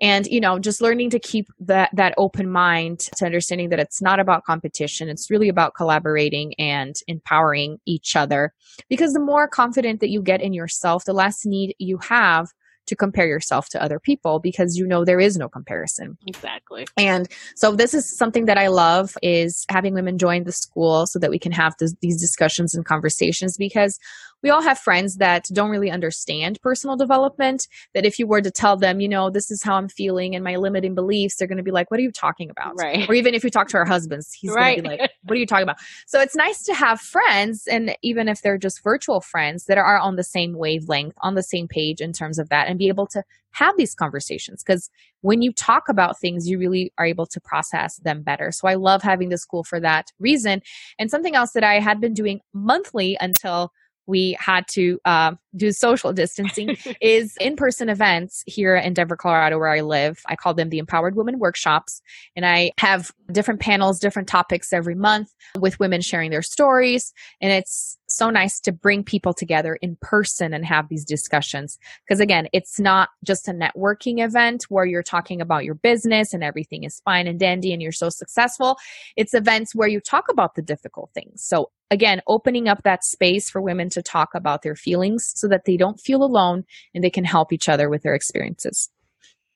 [0.01, 4.01] and you know just learning to keep that that open mind to understanding that it's
[4.01, 8.53] not about competition it's really about collaborating and empowering each other
[8.89, 12.49] because the more confident that you get in yourself the less need you have
[12.87, 16.17] to compare yourself to other people because you know there is no comparison.
[16.27, 16.87] Exactly.
[16.97, 21.19] And so this is something that I love is having women join the school so
[21.19, 23.99] that we can have this, these discussions and conversations because
[24.47, 28.51] we all have friends that don't really understand personal development that if you were to
[28.53, 31.57] tell them you know this is how i'm feeling and my limiting beliefs they're going
[31.57, 32.75] to be like what are you talking about?
[32.79, 33.09] Right.
[33.09, 34.77] Or even if you talk to our husbands he's right.
[34.77, 35.79] going to be like what are you talking about?
[36.07, 39.99] So it's nice to have friends and even if they're just virtual friends that are
[39.99, 43.09] on the same wavelength on the same page in terms of that and be able
[43.09, 44.63] to have these conversations.
[44.63, 44.91] Because
[45.23, 48.53] when you talk about things you really are able to process them better.
[48.53, 50.63] So i love having the school for that reason.
[51.01, 53.73] And something else that i had been doing monthly until
[54.07, 59.69] we had to uh, do social distancing is in-person events here in denver colorado where
[59.69, 60.21] i live.
[60.27, 62.01] I call them the empowered women workshops.
[62.35, 67.13] And i have different panels different topics every month with women sharing their stories.
[67.41, 72.21] And it's so nice to bring people together in person and have these discussions because
[72.21, 76.85] again it's not just a networking event where you're talking about your business and everything
[76.85, 78.77] is fine and dandy and you're so successful
[79.17, 83.49] it's events where you talk about the difficult things so again, opening up that space
[83.49, 86.65] for women to talk about their feelings so that they don't feel alone
[86.95, 88.91] and they can help each other with their experiences.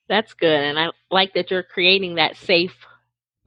[0.07, 0.61] That's good.
[0.61, 2.75] And I like that you're creating that safe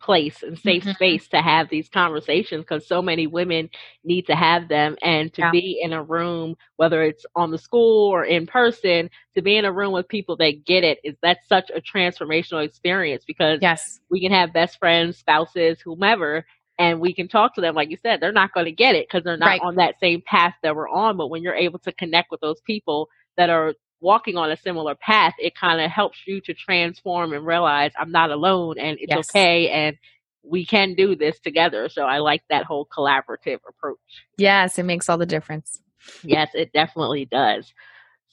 [0.05, 0.93] place and safe mm-hmm.
[0.93, 3.71] space to have these conversations because so many women
[4.05, 5.51] need to have them and to yeah.
[5.51, 9.65] be in a room whether it's on the school or in person to be in
[9.65, 14.01] a room with people that get it is that's such a transformational experience because yes
[14.11, 16.45] we can have best friends spouses whomever
[16.79, 19.09] and we can talk to them like you said they're not going to get it
[19.09, 19.63] because they're not right.
[19.63, 22.61] on that same path that we're on but when you're able to connect with those
[22.67, 27.33] people that are walking on a similar path it kind of helps you to transform
[27.33, 29.31] and realize i'm not alone and it's yes.
[29.31, 29.97] okay and
[30.43, 33.99] we can do this together so i like that whole collaborative approach
[34.37, 35.81] yes it makes all the difference
[36.23, 37.73] yes it definitely does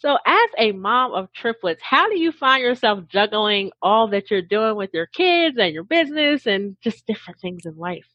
[0.02, 4.42] so, as a mom of triplets, how do you find yourself juggling all that you're
[4.42, 8.08] doing with your kids and your business and just different things in life?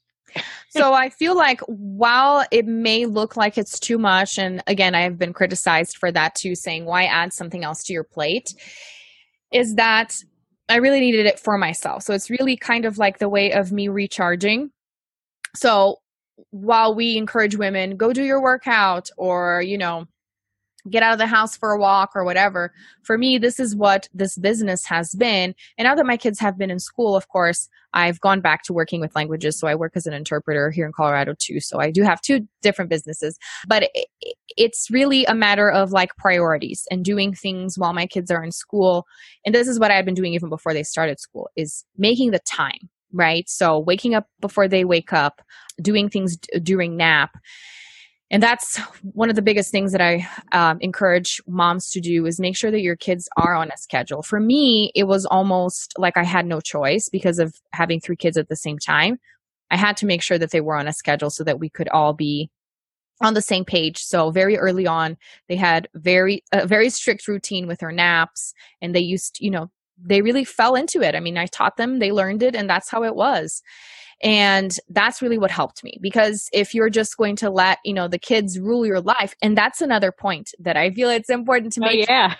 [0.77, 5.03] So I feel like while it may look like it's too much, and again, I
[5.03, 8.55] have been criticized for that too, saying why add something else to your plate,
[9.53, 10.15] is that
[10.69, 12.03] I really needed it for myself.
[12.03, 14.71] So it's really kind of like the way of me recharging.
[15.55, 15.99] So
[16.51, 20.07] while we encourage women, go do your workout or, you know,
[20.91, 22.73] get out of the house for a walk or whatever.
[23.03, 25.55] For me, this is what this business has been.
[25.79, 28.73] And now that my kids have been in school, of course, I've gone back to
[28.73, 29.59] working with languages.
[29.59, 31.61] So I work as an interpreter here in Colorado too.
[31.61, 33.89] So I do have two different businesses, but
[34.57, 38.53] it's really a matter of like priorities and doing things while my kids are in
[38.53, 39.07] school.
[39.45, 42.41] And this is what I've been doing even before they started school is making the
[42.41, 43.49] time, right?
[43.49, 45.41] So waking up before they wake up,
[45.81, 47.37] doing things d- during nap
[48.31, 48.79] and that's
[49.13, 52.71] one of the biggest things that i um, encourage moms to do is make sure
[52.71, 54.23] that your kids are on a schedule.
[54.23, 58.37] For me it was almost like i had no choice because of having three kids
[58.37, 59.19] at the same time.
[59.71, 61.89] I had to make sure that they were on a schedule so that we could
[61.89, 62.51] all be
[63.21, 63.99] on the same page.
[63.99, 65.17] So very early on
[65.49, 69.71] they had very a very strict routine with their naps and they used you know
[69.99, 71.15] they really fell into it.
[71.15, 73.63] I mean i taught them they learned it and that's how it was
[74.23, 78.09] and that's really what helped me because if you're just going to let you know
[78.09, 81.81] the kids rule your life and that's another point that i feel it's important to
[81.83, 82.35] oh, make oh, yeah.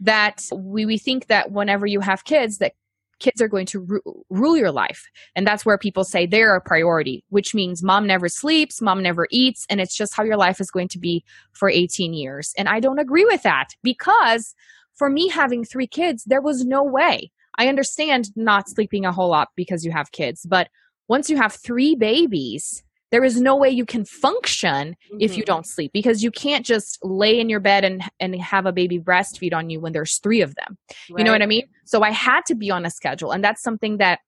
[0.00, 2.72] that we, we think that whenever you have kids that
[3.20, 5.06] kids are going to ru- rule your life.
[5.36, 9.28] And that's where people say they're a priority which means mom never sleeps mom never
[9.30, 12.52] eats and it's just how your life is going to be for 18 years.
[12.58, 14.54] And i don't agree with that because
[14.94, 17.30] for me having three kids there was no way.
[17.58, 20.68] I understand not sleeping a whole lot because you have kids but
[21.10, 25.16] once you have three babies, there is no way you can function mm-hmm.
[25.18, 25.52] if you mm-hmm.
[25.52, 28.98] don't sleep because you can't just lay in your bed and and have a baby
[28.98, 30.78] breastfeed on you when there's three of them.
[31.10, 31.18] Right.
[31.18, 31.66] You know what I mean?
[31.84, 34.20] So I had to be on a schedule and that's something that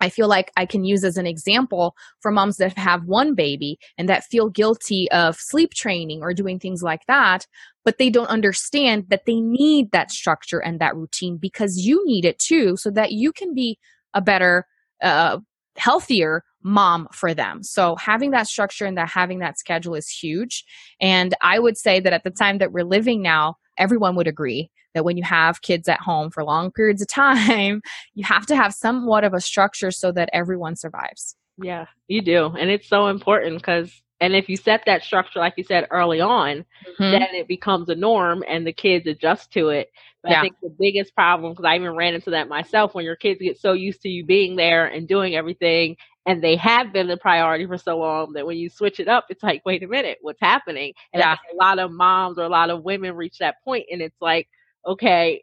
[0.00, 3.78] I feel like I can use as an example for moms that have one baby
[3.96, 7.46] and that feel guilty of sleep training or doing things like that,
[7.86, 12.24] but they don't understand that they need that structure and that routine because you need
[12.24, 13.78] it too, so that you can be
[14.14, 14.66] a better
[15.02, 15.38] uh,
[15.78, 17.62] healthier mom for them.
[17.62, 20.64] So having that structure and that having that schedule is huge.
[21.00, 24.70] And I would say that at the time that we're living now, everyone would agree
[24.94, 27.80] that when you have kids at home for long periods of time,
[28.14, 31.36] you have to have somewhat of a structure so that everyone survives.
[31.60, 32.46] Yeah, you do.
[32.58, 36.20] And it's so important because and if you set that structure, like you said early
[36.20, 37.10] on, mm-hmm.
[37.10, 39.90] then it becomes a norm and the kids adjust to it.
[40.22, 40.38] But yeah.
[40.38, 43.40] I think the biggest problem, because I even ran into that myself, when your kids
[43.40, 47.16] get so used to you being there and doing everything, and they have been the
[47.16, 50.18] priority for so long that when you switch it up, it's like, wait a minute,
[50.20, 50.92] what's happening?
[51.12, 51.36] And yeah.
[51.52, 54.48] a lot of moms or a lot of women reach that point, and it's like,
[54.86, 55.42] okay,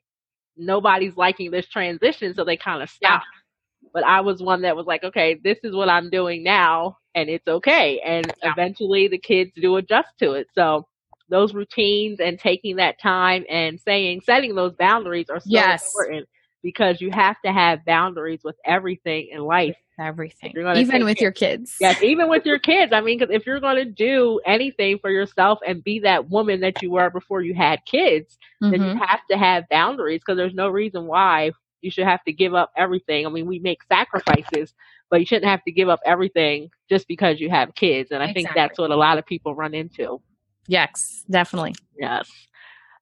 [0.58, 3.22] nobody's liking this transition, so they kind of stop.
[3.24, 3.90] Yeah.
[3.94, 7.30] But I was one that was like, okay, this is what I'm doing now, and
[7.30, 8.02] it's okay.
[8.02, 10.48] And eventually the kids do adjust to it.
[10.54, 10.86] So
[11.30, 15.94] those routines and taking that time and saying setting those boundaries are so yes.
[15.94, 16.28] important
[16.62, 21.78] because you have to have boundaries with everything in life everything even with your kids
[21.80, 25.10] yes even with your kids i mean because if you're going to do anything for
[25.10, 28.72] yourself and be that woman that you were before you had kids mm-hmm.
[28.72, 29.04] then you mm-hmm.
[29.04, 32.72] have to have boundaries because there's no reason why you should have to give up
[32.76, 34.74] everything i mean we make sacrifices
[35.10, 38.26] but you shouldn't have to give up everything just because you have kids and i
[38.26, 38.44] exactly.
[38.44, 40.20] think that's what a lot of people run into
[40.68, 41.76] Yes, definitely.
[41.98, 42.30] Yes.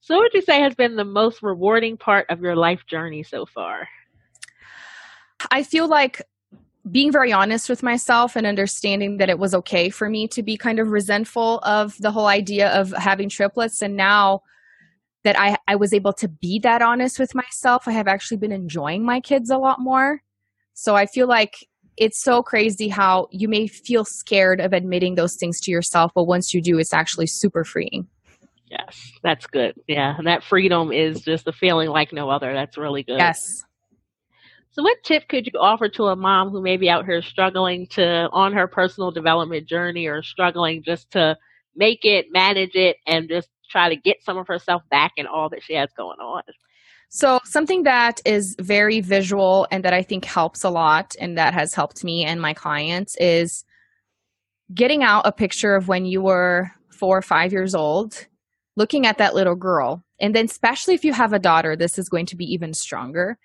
[0.02, 3.24] So, what would you say has been the most rewarding part of your life journey
[3.24, 3.88] so far?
[5.52, 6.22] I feel like
[6.92, 10.58] being very honest with myself and understanding that it was okay for me to be
[10.58, 13.82] kind of resentful of the whole idea of having triplets.
[13.82, 14.42] And now
[15.24, 18.52] that I, I was able to be that honest with myself, I have actually been
[18.52, 20.22] enjoying my kids a lot more.
[20.74, 21.56] So I feel like
[21.98, 26.24] it's so crazy how you may feel scared of admitting those things to yourself, but
[26.24, 28.08] once you do, it's actually super freeing.
[28.70, 29.76] Yes, that's good.
[29.88, 32.54] Yeah, and that freedom is just a feeling like no other.
[32.54, 33.20] That's really good.
[33.20, 33.64] Yes.
[34.72, 37.86] So, what tip could you offer to a mom who may be out here struggling
[37.92, 41.38] to on her personal development journey or struggling just to
[41.76, 45.50] make it, manage it, and just try to get some of herself back in all
[45.50, 46.42] that she has going on?
[47.16, 51.54] So, something that is very visual and that I think helps a lot and that
[51.54, 53.64] has helped me and my clients is
[54.74, 58.26] getting out a picture of when you were four or five years old,
[58.76, 60.04] looking at that little girl.
[60.20, 63.38] And then, especially if you have a daughter, this is going to be even stronger.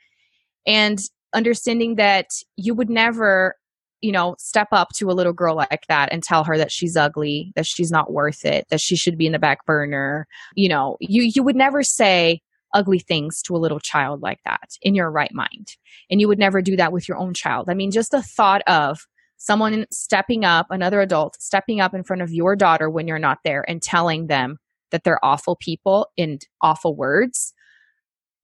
[0.67, 0.99] And
[1.35, 3.55] understanding that you would never
[4.01, 6.97] you know step up to a little girl like that and tell her that she's
[6.97, 10.69] ugly that she's not worth it that she should be in the back burner you
[10.69, 12.41] know you you would never say
[12.75, 15.77] ugly things to a little child like that in your right mind
[16.11, 18.63] and you would never do that with your own child i mean just the thought
[18.67, 19.07] of
[19.37, 23.39] someone stepping up another adult stepping up in front of your daughter when you're not
[23.45, 24.59] there and telling them
[24.91, 27.53] that they're awful people in awful words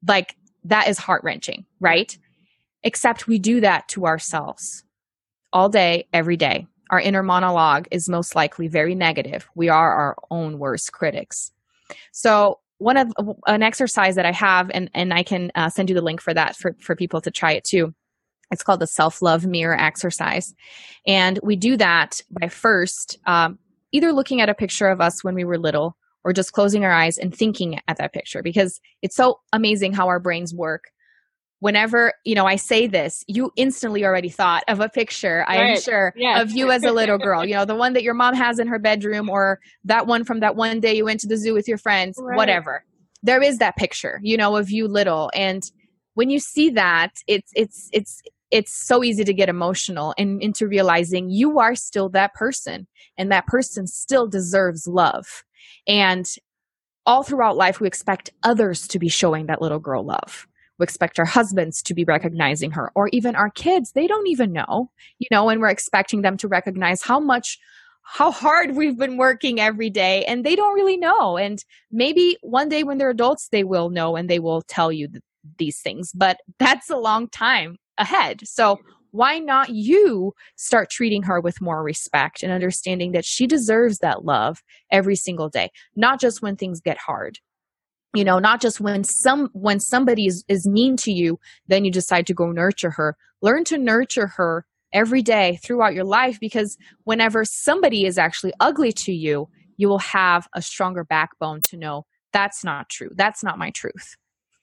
[0.07, 2.19] like that is heart wrenching right
[2.85, 4.85] Except we do that to ourselves
[5.53, 6.67] all day, every day.
[6.91, 9.49] Our inner monologue is most likely very negative.
[9.55, 11.51] We are our own worst critics.
[12.13, 13.11] So, one of
[13.47, 16.35] an exercise that I have, and, and I can uh, send you the link for
[16.35, 17.95] that for, for people to try it too.
[18.51, 20.55] It's called the self love mirror exercise.
[21.07, 23.59] And we do that by first um,
[23.93, 26.93] either looking at a picture of us when we were little or just closing our
[26.93, 30.85] eyes and thinking at that picture because it's so amazing how our brains work
[31.61, 35.81] whenever you know i say this you instantly already thought of a picture i am
[35.81, 36.43] sure yes.
[36.43, 38.67] of you as a little girl you know the one that your mom has in
[38.67, 41.69] her bedroom or that one from that one day you went to the zoo with
[41.69, 42.37] your friends right.
[42.37, 42.85] whatever
[43.23, 45.71] there is that picture you know of you little and
[46.15, 50.69] when you see that it's it's it's it's so easy to get emotional and into
[50.69, 52.87] realizing you are still that person
[53.19, 55.45] and that person still deserves love
[55.87, 56.37] and
[57.07, 60.47] all throughout life we expect others to be showing that little girl love
[60.79, 63.93] we expect our husbands to be recognizing her or even our kids.
[63.93, 67.59] They don't even know you know and we're expecting them to recognize how much
[68.03, 71.39] how hard we've been working every day and they don't really know.
[71.39, 75.09] And maybe one day when they're adults they will know and they will tell you
[75.09, 75.23] th-
[75.59, 78.47] these things but that's a long time ahead.
[78.47, 78.79] So
[79.15, 84.25] why not you start treating her with more respect and understanding that she deserves that
[84.25, 84.61] love
[84.91, 87.39] every single day not just when things get hard
[88.15, 91.91] you know not just when some when somebody is, is mean to you then you
[91.91, 96.79] decide to go nurture her learn to nurture her every day throughout your life because
[97.03, 102.07] whenever somebody is actually ugly to you you will have a stronger backbone to know
[102.33, 104.17] that's not true that's not my truth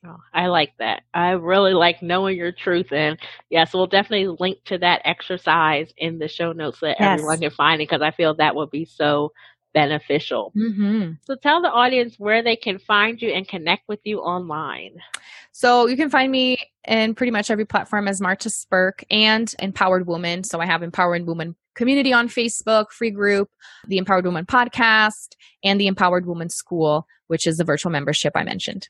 [0.04, 1.04] Oh, I like that.
[1.14, 2.91] I really like knowing your truth.
[2.91, 3.20] And
[3.52, 7.20] yes, we'll definitely link to that exercise in the show notes so that yes.
[7.20, 9.32] everyone can find it because I feel that would be so
[9.74, 10.51] beneficial.
[10.55, 11.13] Mm-hmm.
[11.26, 14.95] So tell the audience where they can find you and connect with you online.
[15.51, 16.57] So you can find me
[16.88, 20.43] in pretty much every platform as Marta Spurk and Empowered Woman.
[20.43, 23.49] So I have Empowered Woman community on Facebook, free group,
[23.88, 28.43] the Empowered Woman podcast, and the Empowered Woman School, which is the virtual membership I
[28.43, 28.89] mentioned.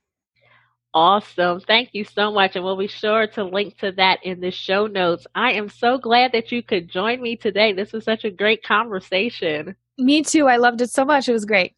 [0.94, 1.62] Awesome.
[1.62, 2.56] Thank you so much.
[2.56, 5.26] And we'll be sure to link to that in the show notes.
[5.34, 7.72] I am so glad that you could join me today.
[7.72, 9.76] This was such a great conversation.
[9.98, 10.48] Me too.
[10.48, 11.30] I loved it so much.
[11.30, 11.76] It was great.